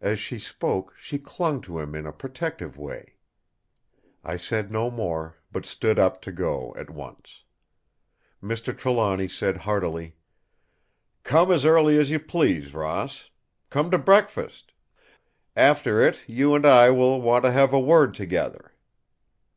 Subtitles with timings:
[0.00, 3.14] As she spoke she clung to him in a protective way.
[4.24, 7.44] I said no more, but stood up to go at once.
[8.42, 8.76] Mr.
[8.76, 10.16] Trelawny said heartily:
[11.22, 13.30] "Come as early as you please, Ross.
[13.70, 14.72] Come to breakfast.
[15.54, 18.72] After it, you and I will want to have a word together."